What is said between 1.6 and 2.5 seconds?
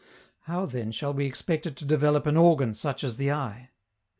it to develop an